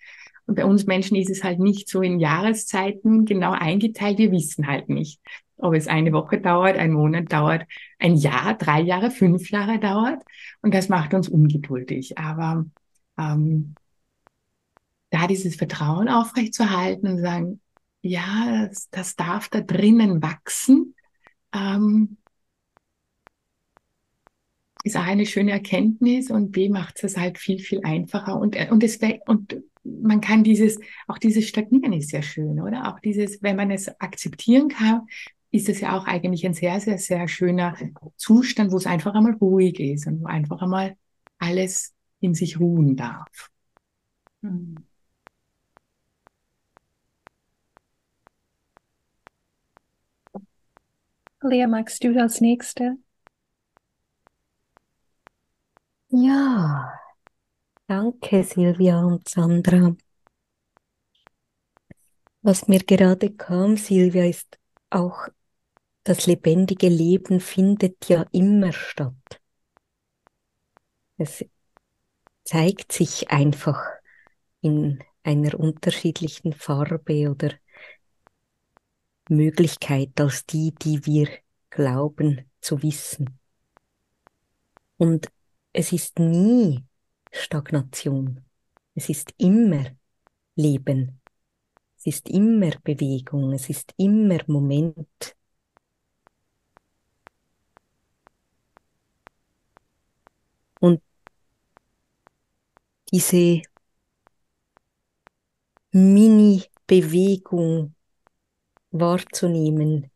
Und 0.47 0.55
bei 0.55 0.65
uns 0.65 0.87
Menschen 0.87 1.17
ist 1.17 1.31
es 1.31 1.45
halt 1.45 1.59
nicht 1.59 1.89
so 1.89 2.01
in 2.01 2.21
Jahreszeiten 2.21 3.27
genau 3.27 3.53
eingeteilt. 3.53 4.19
Wir 4.19 4.33
wissen 4.33 4.67
halt 4.67 4.89
nicht, 4.89 5.21
ob 5.59 5.75
es 5.75 5.89
eine 5.89 6.13
Woche 6.13 6.41
dauert, 6.41 6.79
ein 6.79 6.93
Monat 6.93 7.33
dauert, 7.33 7.67
ein 7.99 8.15
Jahr, 8.17 8.55
drei 8.57 8.81
Jahre, 8.81 9.11
fünf 9.11 9.51
Jahre 9.51 9.79
dauert. 9.79 10.23
Und 10.63 10.75
das 10.75 10.89
macht 10.89 11.13
uns 11.13 11.29
ungeduldig. 11.29 12.17
Aber 12.17 12.65
ähm, 13.19 13.75
da 15.11 15.27
dieses 15.27 15.57
Vertrauen 15.57 16.09
aufrechtzuerhalten 16.09 17.09
und 17.09 17.19
sagen, 17.19 17.61
ja, 18.09 18.67
das, 18.69 18.89
das 18.91 19.17
darf 19.17 19.49
da 19.49 19.61
drinnen 19.61 20.23
wachsen, 20.23 20.95
ähm, 21.53 22.17
ist 24.85 24.97
A 24.97 25.03
eine 25.03 25.27
schöne 25.27 25.53
Erkenntnis 25.53 26.31
und 26.31 26.53
B 26.53 26.69
macht 26.69 27.03
es 27.03 27.17
halt 27.17 27.39
viel, 27.39 27.59
viel 27.59 27.81
einfacher. 27.85 28.39
Und, 28.39 28.57
und, 28.71 28.83
es, 28.85 28.99
und 29.27 29.63
man 29.85 30.21
kann 30.21 30.45
dieses, 30.45 30.79
auch 31.07 31.19
dieses 31.19 31.47
Stagnieren 31.49 31.93
ist 31.93 32.11
sehr 32.11 32.23
schön, 32.23 32.61
oder? 32.61 32.93
Auch 32.93 33.01
dieses, 33.01 33.43
wenn 33.43 33.57
man 33.57 33.71
es 33.71 33.89
akzeptieren 34.01 34.69
kann, 34.69 35.07
ist 35.51 35.69
es 35.69 35.81
ja 35.81 35.97
auch 35.97 36.07
eigentlich 36.07 36.47
ein 36.47 36.55
sehr, 36.55 36.79
sehr, 36.81 36.99
sehr 36.99 37.27
schöner 37.29 37.77
Zustand, 38.17 38.71
wo 38.71 38.77
es 38.77 38.87
einfach 38.87 39.15
einmal 39.15 39.35
ruhig 39.35 39.81
ist 39.81 40.07
und 40.07 40.23
wo 40.23 40.27
einfach 40.27 40.63
einmal 40.63 40.97
alles 41.39 41.95
in 42.21 42.35
sich 42.35 42.61
ruhen 42.61 42.97
darf. 42.97 43.51
Hm. 44.43 44.88
Lea, 51.43 51.67
magst 51.67 52.05
du 52.05 52.17
als 52.21 52.41
Nächste? 52.41 52.97
Ja, 56.11 56.93
danke 57.89 58.45
Silvia 58.45 59.01
und 59.05 59.29
Sandra. 59.29 59.97
Was 62.43 62.67
mir 62.67 62.81
gerade 62.81 63.31
kam, 63.31 63.77
Silvia, 63.77 64.25
ist 64.25 64.59
auch 64.91 65.29
das 66.05 66.27
lebendige 66.27 66.89
Leben 66.89 67.41
findet 67.41 68.09
ja 68.09 68.27
immer 68.33 68.73
statt. 68.73 69.41
Es 71.17 71.45
zeigt 72.45 72.93
sich 72.93 73.31
einfach 73.31 73.81
in 74.63 75.03
einer 75.23 75.59
unterschiedlichen 75.61 76.53
Farbe 76.53 77.31
oder 77.31 77.53
Möglichkeit 79.29 80.21
als 80.21 80.47
die, 80.47 80.75
die 80.75 81.05
wir 81.07 81.29
glauben 81.71 82.51
zu 82.61 82.83
wissen. 82.83 83.39
Und 84.97 85.31
es 85.73 85.93
ist 85.93 86.19
nie 86.19 86.85
Stagnation. 87.31 88.45
Es 88.95 89.09
ist 89.09 89.33
immer 89.39 89.85
Leben. 90.57 91.21
Es 91.97 92.07
ist 92.07 92.29
immer 92.29 92.71
Bewegung. 92.83 93.53
Es 93.53 93.71
ist 93.71 93.95
immer 93.97 94.39
Moment. 94.47 95.37
Und 100.81 101.03
diese 103.13 103.63
Mini-Bewegung 105.93 107.95
wahrzunehmen, 108.91 110.11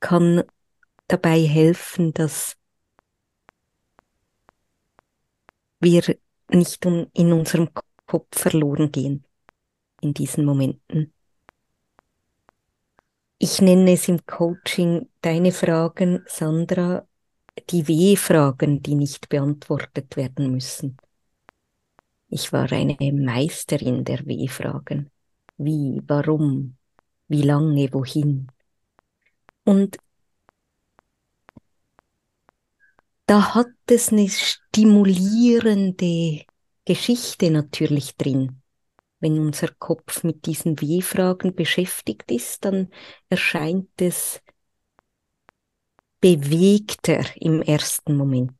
kann 0.00 0.42
dabei 1.08 1.40
helfen, 1.40 2.12
dass 2.14 2.56
wir 5.80 6.16
nicht 6.50 6.84
in 6.84 7.32
unserem 7.32 7.70
Kopf 8.06 8.38
verloren 8.38 8.90
gehen 8.92 9.24
in 10.00 10.14
diesen 10.14 10.44
Momenten. 10.44 11.12
Ich 13.38 13.60
nenne 13.60 13.92
es 13.92 14.08
im 14.08 14.24
Coaching 14.26 15.08
deine 15.22 15.52
Fragen, 15.52 16.22
Sandra, 16.26 17.06
die 17.70 17.88
W-Fragen, 17.88 18.82
die 18.82 18.94
nicht 18.94 19.28
beantwortet 19.28 20.16
werden 20.16 20.50
müssen. 20.50 20.98
Ich 22.30 22.52
war 22.52 22.70
eine 22.70 22.96
Meisterin 23.12 24.04
der 24.04 24.24
W-Fragen. 24.24 25.10
Wie, 25.56 26.00
warum, 26.06 26.76
wie 27.26 27.42
lange, 27.42 27.92
wohin. 27.92 28.46
Und 29.64 29.98
da 33.26 33.54
hat 33.54 33.66
es 33.86 34.12
eine 34.12 34.28
stimulierende 34.28 36.44
Geschichte 36.84 37.50
natürlich 37.50 38.16
drin. 38.16 38.62
Wenn 39.18 39.40
unser 39.40 39.68
Kopf 39.78 40.22
mit 40.22 40.46
diesen 40.46 40.80
W-Fragen 40.80 41.56
beschäftigt 41.56 42.30
ist, 42.30 42.64
dann 42.64 42.90
erscheint 43.28 43.90
es 44.00 44.40
bewegter 46.20 47.24
im 47.36 47.60
ersten 47.60 48.16
Moment. 48.16 48.56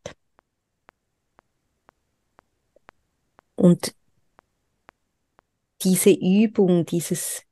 Und 3.61 3.95
diese 5.83 6.13
Übung, 6.13 6.87
dieses 6.87 7.43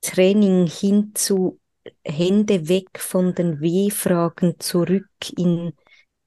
Training 0.00 0.66
hin 0.66 1.12
zu 1.14 1.60
Hände 2.06 2.70
weg 2.70 2.88
von 2.98 3.34
den 3.34 3.60
W-Fragen 3.60 4.58
zurück 4.60 5.10
in 5.36 5.74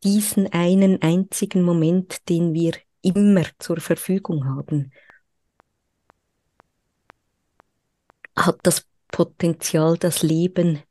diesen 0.04 0.54
einen 0.54 1.02
einzigen 1.02 1.64
Moment, 1.64 2.30
den 2.30 2.54
wir 2.54 2.74
immer 3.02 3.46
zur 3.58 3.80
Verfügung 3.80 4.46
haben, 4.46 4.92
hat 8.36 8.60
das 8.62 8.86
Potenzial, 9.08 9.98
das 9.98 10.22
Leben 10.22 10.84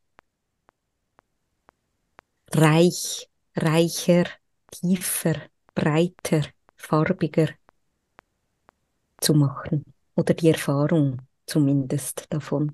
reich, 2.53 3.31
reicher, 3.55 4.25
tiefer, 4.73 5.37
breiter, 5.77 6.43
farbiger 6.81 7.51
zu 9.21 9.35
machen 9.35 9.85
oder 10.15 10.35
die 10.35 10.49
Erfahrung 10.49 11.19
zumindest 11.47 12.27
davon. 12.31 12.73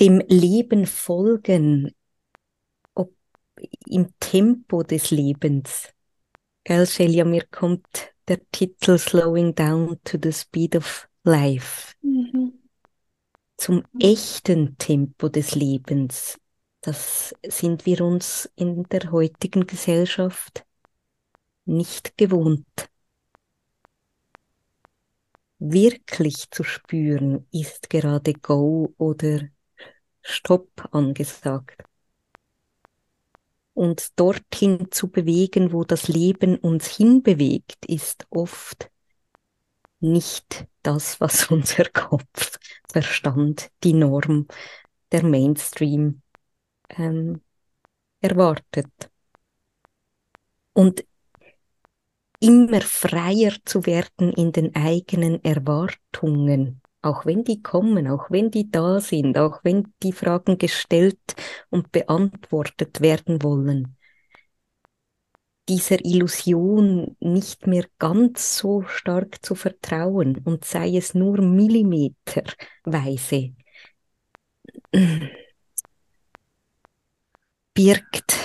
Dem 0.00 0.20
Leben 0.28 0.86
folgen, 0.86 1.94
ob 2.94 3.14
im 3.86 4.12
Tempo 4.20 4.82
des 4.82 5.10
Lebens. 5.10 5.88
Gell, 6.64 6.86
Shelia, 6.86 7.24
mir 7.24 7.46
kommt 7.50 8.12
der 8.28 8.40
Titel 8.50 8.98
Slowing 8.98 9.54
Down 9.54 9.98
to 10.04 10.18
the 10.22 10.32
Speed 10.32 10.76
of 10.76 11.08
Life. 11.24 11.94
Mhm. 12.02 12.52
Zum 13.56 13.84
echten 13.98 14.76
Tempo 14.76 15.28
des 15.28 15.54
Lebens, 15.54 16.38
das 16.86 17.34
sind 17.44 17.84
wir 17.84 18.00
uns 18.02 18.48
in 18.54 18.84
der 18.84 19.10
heutigen 19.10 19.66
Gesellschaft 19.66 20.64
nicht 21.64 22.16
gewohnt. 22.16 22.64
Wirklich 25.58 26.48
zu 26.52 26.62
spüren 26.62 27.48
ist 27.50 27.90
gerade 27.90 28.34
Go 28.34 28.94
oder 28.98 29.40
Stopp 30.22 30.88
angesagt. 30.92 31.82
Und 33.74 34.18
dorthin 34.18 34.92
zu 34.92 35.08
bewegen, 35.08 35.72
wo 35.72 35.82
das 35.82 36.06
Leben 36.06 36.56
uns 36.56 36.86
hinbewegt, 36.86 37.84
ist 37.86 38.28
oft 38.30 38.92
nicht 39.98 40.66
das, 40.82 41.20
was 41.20 41.46
unser 41.50 41.86
Kopf, 41.86 42.60
Verstand, 42.88 43.72
die 43.82 43.92
Norm, 43.92 44.46
der 45.10 45.24
Mainstream 45.24 46.22
ähm, 46.90 47.40
erwartet. 48.20 49.10
Und 50.72 51.04
immer 52.40 52.80
freier 52.82 53.52
zu 53.64 53.86
werden 53.86 54.32
in 54.32 54.52
den 54.52 54.74
eigenen 54.74 55.42
Erwartungen. 55.44 56.80
Auch 57.02 57.24
wenn 57.24 57.44
die 57.44 57.62
kommen, 57.62 58.08
auch 58.08 58.30
wenn 58.30 58.50
die 58.50 58.70
da 58.70 59.00
sind, 59.00 59.38
auch 59.38 59.60
wenn 59.62 59.92
die 60.02 60.12
Fragen 60.12 60.58
gestellt 60.58 61.36
und 61.70 61.92
beantwortet 61.92 63.00
werden 63.00 63.42
wollen, 63.42 63.96
dieser 65.68 66.04
Illusion 66.04 67.16
nicht 67.20 67.66
mehr 67.66 67.84
ganz 67.98 68.58
so 68.58 68.82
stark 68.82 69.44
zu 69.44 69.54
vertrauen 69.54 70.38
und 70.44 70.64
sei 70.64 70.96
es 70.96 71.14
nur 71.14 71.40
millimeterweise, 71.42 73.52
birgt 77.76 78.38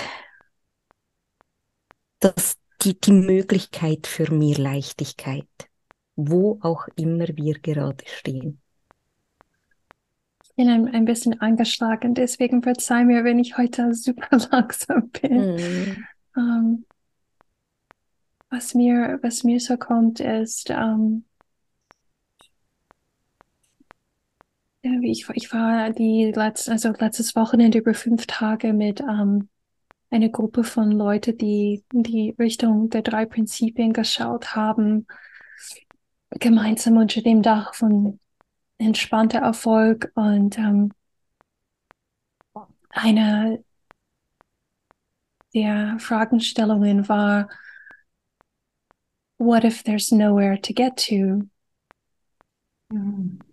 das 2.20 2.58
die, 2.82 3.00
die 3.00 3.12
Möglichkeit 3.12 4.06
für 4.06 4.30
mehr 4.30 4.58
Leichtigkeit, 4.58 5.48
wo 6.16 6.58
auch 6.60 6.86
immer 6.96 7.26
wir 7.28 7.58
gerade 7.58 8.04
stehen. 8.06 8.60
Ich 10.44 10.54
bin 10.54 10.68
ein, 10.68 10.88
ein 10.88 11.06
bisschen 11.06 11.40
angeschlagen, 11.40 12.14
deswegen 12.14 12.62
verzeih 12.62 13.04
mir, 13.04 13.24
wenn 13.24 13.38
ich 13.38 13.56
heute 13.56 13.94
super 13.94 14.36
langsam 14.50 15.08
bin. 15.08 15.56
Mm. 15.56 16.06
Um, 16.34 16.84
was 18.50 18.74
mir, 18.74 19.18
was 19.22 19.44
mir 19.44 19.60
so 19.60 19.78
kommt, 19.78 20.20
ist, 20.20 20.68
um, 20.70 21.24
ich, 24.82 25.28
ich 25.34 25.52
war 25.52 25.90
die 25.90 26.32
letzte, 26.34 26.72
also 26.72 26.90
letztes 26.98 27.36
Wochenende 27.36 27.78
über 27.78 27.94
fünf 27.94 28.26
Tage 28.26 28.72
mit 28.72 29.00
um, 29.00 29.48
eine 30.10 30.30
Gruppe 30.30 30.64
von 30.64 30.90
Leuten, 30.92 31.38
die 31.38 31.84
in 31.92 32.02
die 32.02 32.34
Richtung 32.38 32.90
der 32.90 33.02
drei 33.02 33.24
Prinzipien 33.24 33.92
geschaut 33.92 34.54
haben, 34.54 35.06
gemeinsam 36.30 36.96
unter 36.96 37.22
dem 37.22 37.42
Dach 37.42 37.74
von 37.74 38.18
entspannter 38.78 39.38
Erfolg 39.40 40.10
und 40.14 40.58
ähm, 40.58 40.92
eine 42.90 43.64
der 45.54 45.98
Fragestellungen 45.98 47.08
war, 47.08 47.48
what 49.38 49.64
if 49.64 49.82
there's 49.82 50.12
nowhere 50.12 50.60
to 50.60 50.72
get 50.72 50.96
to? 50.96 51.48
Mhm. 52.90 53.51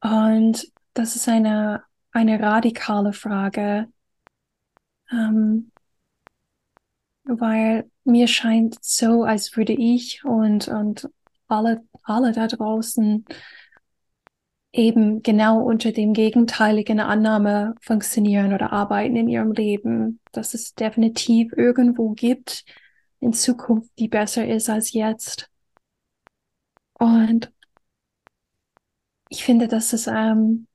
Und 0.00 0.72
das 0.94 1.16
ist 1.16 1.28
eine, 1.28 1.82
eine 2.12 2.40
radikale 2.40 3.12
Frage, 3.12 3.88
ähm, 5.10 5.70
weil 7.24 7.90
mir 8.04 8.28
scheint 8.28 8.82
so, 8.82 9.22
als 9.24 9.56
würde 9.56 9.72
ich 9.74 10.24
und, 10.24 10.68
und 10.68 11.08
alle, 11.46 11.82
alle 12.04 12.32
da 12.32 12.46
draußen 12.46 13.24
eben 14.72 15.22
genau 15.22 15.62
unter 15.62 15.92
dem 15.92 16.12
gegenteiligen 16.12 17.00
Annahme 17.00 17.74
funktionieren 17.80 18.52
oder 18.52 18.72
arbeiten 18.72 19.16
in 19.16 19.28
ihrem 19.28 19.52
Leben, 19.52 20.20
dass 20.32 20.54
es 20.54 20.74
definitiv 20.74 21.52
irgendwo 21.56 22.10
gibt 22.10 22.64
in 23.20 23.32
Zukunft, 23.32 23.90
die 23.98 24.08
besser 24.08 24.46
ist 24.46 24.68
als 24.68 24.92
jetzt. 24.92 25.50
Und 26.94 27.52
ich 29.28 29.44
finde, 29.44 29.68
das 29.68 29.92
ist 29.92 30.06
ähm, 30.06 30.66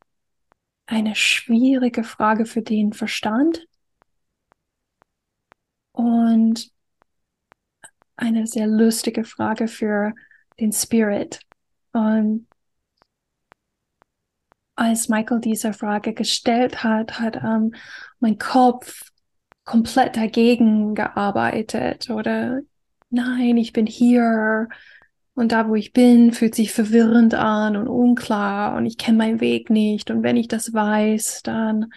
eine 0.85 1.15
schwierige 1.15 2.03
Frage 2.03 2.45
für 2.45 2.61
den 2.61 2.93
Verstand, 2.93 3.65
und 5.93 6.71
eine 8.17 8.45
sehr 8.47 8.67
lustige 8.67 9.23
Frage 9.23 9.67
für 9.67 10.13
den 10.59 10.71
Spirit. 10.71 11.39
Und 11.93 12.47
als 14.75 15.07
Michael 15.07 15.39
diese 15.39 15.73
Frage 15.73 16.13
gestellt 16.13 16.83
hat, 16.83 17.19
hat 17.19 17.37
ähm, 17.37 17.73
mein 18.19 18.37
Kopf 18.37 19.11
komplett 19.63 20.17
dagegen 20.17 20.95
gearbeitet 20.95 22.09
oder 22.09 22.61
nein, 23.09 23.57
ich 23.57 23.71
bin 23.71 23.85
hier 23.85 24.67
und 25.35 25.51
da, 25.51 25.67
wo 25.67 25.75
ich 25.75 25.93
bin, 25.93 26.31
fühlt 26.31 26.55
sich 26.55 26.71
verwirrend 26.71 27.33
an 27.33 27.75
und 27.75 27.87
unklar 27.87 28.75
und 28.75 28.85
ich 28.85 28.97
kenne 28.97 29.17
meinen 29.17 29.41
Weg 29.41 29.69
nicht 29.69 30.11
und 30.11 30.23
wenn 30.23 30.37
ich 30.37 30.47
das 30.47 30.73
weiß, 30.73 31.41
dann 31.43 31.91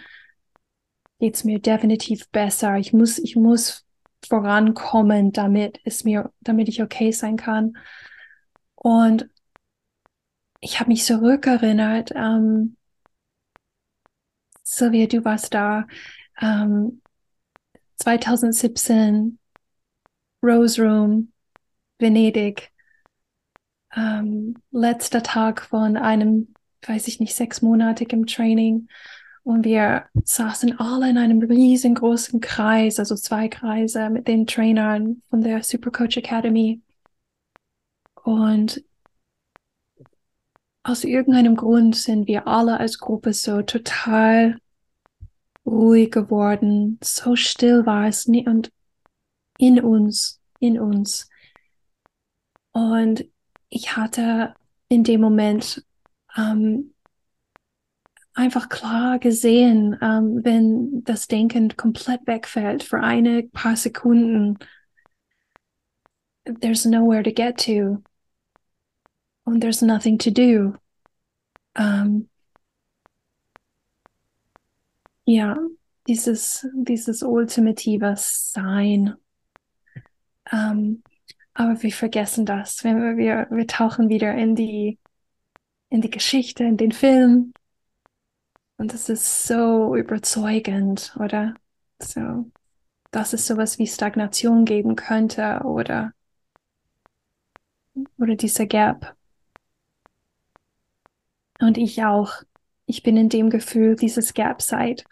geht's 1.19 1.43
mir 1.43 1.59
definitiv 1.59 2.29
besser. 2.29 2.77
Ich 2.77 2.93
muss, 2.93 3.17
ich 3.19 3.35
muss 3.35 3.85
vorankommen, 4.27 5.31
damit 5.31 5.79
es 5.83 6.03
mir, 6.03 6.31
damit 6.41 6.69
ich 6.69 6.81
okay 6.81 7.11
sein 7.11 7.37
kann. 7.37 7.77
Und 8.75 9.29
ich 10.59 10.79
habe 10.79 10.89
mich 10.89 11.03
zurückerinnert, 11.05 12.11
ähm, 12.15 12.77
Sylvia, 14.63 15.07
du 15.07 15.23
warst 15.23 15.53
da, 15.53 15.87
ähm, 16.41 17.01
2017, 17.95 19.39
Rose 20.43 20.81
Room, 20.81 21.31
Venedig, 21.99 22.71
ähm, 23.97 24.55
letzter 24.71 25.23
Tag 25.23 25.61
von 25.61 25.97
einem, 25.97 26.53
weiß 26.85 27.07
ich 27.07 27.19
nicht, 27.19 27.35
sechsmonatigen 27.35 28.27
Training. 28.27 28.87
Und 29.43 29.65
wir 29.65 30.05
saßen 30.23 30.79
alle 30.79 31.09
in 31.09 31.17
einem 31.17 31.41
riesengroßen 31.41 32.41
Kreis, 32.41 32.99
also 32.99 33.15
zwei 33.15 33.47
Kreise 33.47 34.09
mit 34.09 34.27
den 34.27 34.45
Trainern 34.45 35.21
von 35.29 35.41
der 35.41 35.63
Supercoach 35.63 36.17
Academy. 36.17 36.81
Und 38.23 38.83
aus 40.83 41.03
irgendeinem 41.03 41.55
Grund 41.55 41.95
sind 41.95 42.27
wir 42.27 42.47
alle 42.47 42.79
als 42.79 42.99
Gruppe 42.99 43.33
so 43.33 43.61
total 43.61 44.57
ruhig 45.65 46.11
geworden. 46.11 46.99
So 47.03 47.35
still 47.35 47.85
war 47.85 48.07
es 48.07 48.27
nie 48.27 48.47
und 48.47 48.71
in 49.57 49.81
uns, 49.81 50.41
in 50.59 50.79
uns. 50.79 51.29
Und 52.71 53.25
ich 53.69 53.95
hatte 53.95 54.53
in 54.89 55.03
dem 55.03 55.21
Moment 55.21 55.85
ähm, 56.35 56.93
einfach 58.33 58.69
klar 58.69 59.19
gesehen, 59.19 59.97
ähm, 60.01 60.41
wenn 60.43 61.03
das 61.03 61.27
Denken 61.27 61.75
komplett 61.75 62.25
wegfällt 62.27 62.83
für 62.83 62.99
eine 62.99 63.43
paar 63.43 63.75
Sekunden. 63.75 64.59
There's 66.45 66.85
nowhere 66.85 67.23
to 67.23 67.31
get 67.31 67.57
to. 67.65 68.03
Und 69.43 69.61
there's 69.61 69.81
nothing 69.81 70.17
to 70.19 70.29
do. 70.29 70.75
Ähm, 71.75 72.29
ja, 75.25 75.57
dieses, 76.07 76.67
dieses 76.73 77.23
ultimative 77.23 78.13
Sein. 78.17 79.15
Ähm, 80.51 81.03
aber 81.57 81.81
wir 81.81 81.91
vergessen 81.91 82.45
das. 82.45 82.83
Wenn 82.83 83.17
wir, 83.17 83.47
wir 83.49 83.67
tauchen 83.67 84.09
wieder 84.09 84.33
in 84.35 84.55
die, 84.55 84.99
in 85.89 86.01
die 86.01 86.09
Geschichte, 86.11 86.63
in 86.63 86.77
den 86.77 86.91
Film, 86.91 87.53
und 88.77 88.93
das 88.93 89.09
ist 89.09 89.47
so 89.47 89.95
überzeugend, 89.95 91.15
oder? 91.19 91.55
So, 91.99 92.51
dass 93.09 93.33
es 93.33 93.47
sowas 93.47 93.79
wie 93.79 93.87
Stagnation 93.87 94.65
geben 94.65 94.95
könnte 94.95 95.61
oder, 95.63 96.13
oder 98.19 98.35
dieser 98.35 98.67
Gap. 98.67 99.15
Und 101.59 101.79
ich 101.79 102.03
auch. 102.03 102.33
Ich 102.85 103.01
bin 103.01 103.17
in 103.17 103.29
dem 103.29 103.49
Gefühl 103.49 103.95
dieses 103.95 104.33
Gap 104.35 104.61
seit 104.61 105.05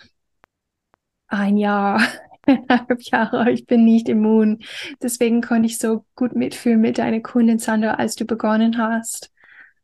ein 1.27 1.57
Jahr, 1.57 1.99
eineinhalb 2.47 3.01
Jahre. 3.03 3.51
Ich 3.51 3.65
bin 3.65 3.85
nicht 3.85 4.09
immun. 4.09 4.59
Deswegen 5.01 5.41
konnte 5.41 5.67
ich 5.67 5.77
so 5.77 6.05
gut 6.15 6.35
mitfühlen 6.35 6.81
mit 6.81 6.97
deiner 6.97 7.21
Kundin 7.21 7.59
Sandra, 7.59 7.95
als 7.95 8.15
du 8.15 8.25
begonnen 8.25 8.77
hast, 8.77 9.31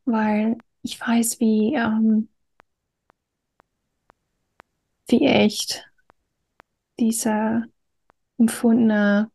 weil 0.06 0.58
ich 0.84 1.00
weiß, 1.00 1.39
wie, 1.39 1.76
ähm, 1.76 2.30
wie 5.10 5.26
echt 5.28 5.86
dieser 7.00 7.63
empfundene 8.39 9.32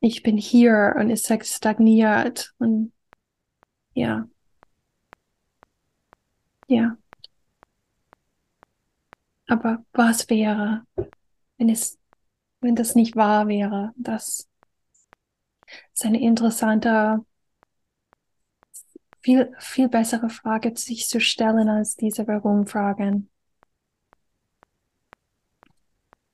ich 0.00 0.22
bin 0.22 0.36
hier 0.36 0.94
und 0.98 1.10
es 1.10 1.26
stagniert 1.56 2.54
und 2.58 2.92
ja. 3.94 4.28
Ja. 6.68 6.96
Aber 9.46 9.84
was 9.92 10.28
wäre, 10.30 10.86
wenn 11.58 11.68
es, 11.68 11.98
wenn 12.60 12.76
das 12.76 12.94
nicht 12.94 13.16
wahr 13.16 13.48
wäre? 13.48 13.92
Das 13.96 14.48
ist 15.92 16.04
eine 16.04 16.20
interessante, 16.20 17.24
viel, 19.20 19.52
viel 19.58 19.88
bessere 19.88 20.30
Frage, 20.30 20.76
sich 20.76 21.08
zu 21.08 21.20
stellen 21.20 21.68
als 21.68 21.96
diese 21.96 22.26
Warum-Fragen. 22.26 23.30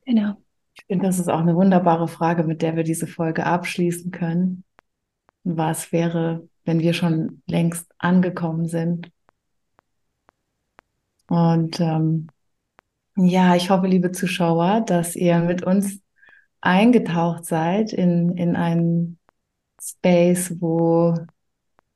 Genau. 0.04 0.36
Ich 0.74 0.84
finde, 0.86 1.06
das 1.06 1.18
ist 1.18 1.28
auch 1.28 1.40
eine 1.40 1.54
wunderbare 1.54 2.08
Frage, 2.08 2.42
mit 2.44 2.62
der 2.62 2.74
wir 2.74 2.84
diese 2.84 3.06
Folge 3.06 3.44
abschließen 3.44 4.10
können. 4.10 4.64
Was 5.44 5.92
wäre, 5.92 6.48
wenn 6.64 6.80
wir 6.80 6.94
schon 6.94 7.42
längst 7.46 7.90
angekommen 7.98 8.68
sind. 8.68 9.10
Und 11.28 11.80
ähm, 11.80 12.28
ja, 13.26 13.56
ich 13.56 13.70
hoffe, 13.70 13.86
liebe 13.86 14.12
Zuschauer, 14.12 14.82
dass 14.82 15.16
ihr 15.16 15.38
mit 15.40 15.62
uns 15.62 16.00
eingetaucht 16.60 17.44
seid 17.46 17.92
in, 17.92 18.36
in 18.36 18.56
einen 18.56 19.18
Space, 19.80 20.60
wo 20.60 21.14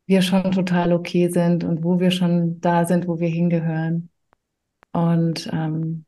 wir 0.06 0.22
schon 0.22 0.52
total 0.52 0.92
okay 0.92 1.28
sind 1.28 1.64
und 1.64 1.82
wo 1.82 2.00
wir 2.00 2.10
schon 2.10 2.60
da 2.60 2.84
sind, 2.84 3.08
wo 3.08 3.18
wir 3.20 3.28
hingehören. 3.28 4.10
Und, 4.92 5.48
ähm, 5.52 6.04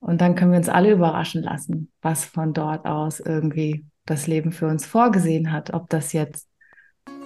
und 0.00 0.20
dann 0.20 0.34
können 0.34 0.52
wir 0.52 0.58
uns 0.58 0.68
alle 0.68 0.92
überraschen 0.92 1.42
lassen, 1.42 1.92
was 2.02 2.24
von 2.24 2.52
dort 2.52 2.86
aus 2.86 3.20
irgendwie 3.20 3.84
das 4.06 4.26
Leben 4.26 4.52
für 4.52 4.68
uns 4.68 4.86
vorgesehen 4.86 5.52
hat. 5.52 5.72
Ob 5.72 5.88
das 5.88 6.12
jetzt 6.12 6.48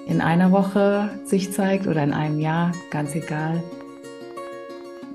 in 0.07 0.21
einer 0.21 0.53
Woche 0.53 1.11
sich 1.25 1.53
zeigt 1.53 1.87
oder 1.87 2.03
in 2.03 2.13
einem 2.13 2.41
Jahr, 2.41 2.73
ganz 2.91 3.15
egal. 3.15 3.63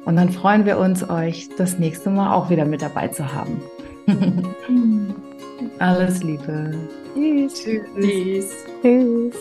Und 0.05 0.15
dann 0.17 0.29
freuen 0.29 0.65
wir 0.65 0.77
uns, 0.77 1.09
euch 1.09 1.49
das 1.57 1.79
nächste 1.79 2.09
Mal 2.09 2.33
auch 2.33 2.49
wieder 2.49 2.65
mit 2.65 2.81
dabei 2.81 3.07
zu 3.07 3.33
haben. 3.33 3.61
Alles 5.79 6.23
Liebe. 6.23 6.73
Tschüss. 7.15 7.63
Tschüss. 7.63 8.49
Tschüss. 8.81 9.35